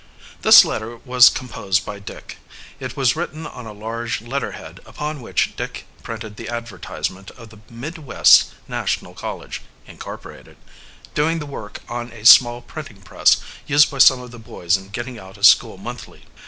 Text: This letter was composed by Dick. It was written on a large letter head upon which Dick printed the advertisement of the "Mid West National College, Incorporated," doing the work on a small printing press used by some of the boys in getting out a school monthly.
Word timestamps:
This 0.41 0.65
letter 0.65 0.97
was 0.97 1.29
composed 1.29 1.85
by 1.85 1.99
Dick. 1.99 2.37
It 2.79 2.97
was 2.97 3.15
written 3.15 3.45
on 3.45 3.67
a 3.67 3.71
large 3.71 4.19
letter 4.19 4.53
head 4.53 4.79
upon 4.83 5.21
which 5.21 5.55
Dick 5.55 5.85
printed 6.01 6.37
the 6.37 6.49
advertisement 6.49 7.29
of 7.29 7.49
the 7.49 7.59
"Mid 7.69 7.99
West 7.99 8.51
National 8.67 9.13
College, 9.13 9.61
Incorporated," 9.85 10.57
doing 11.13 11.37
the 11.37 11.45
work 11.45 11.83
on 11.87 12.09
a 12.11 12.25
small 12.25 12.61
printing 12.63 13.03
press 13.03 13.37
used 13.67 13.91
by 13.91 13.99
some 13.99 14.21
of 14.21 14.31
the 14.31 14.39
boys 14.39 14.75
in 14.75 14.89
getting 14.89 15.19
out 15.19 15.37
a 15.37 15.43
school 15.43 15.77
monthly. 15.77 16.23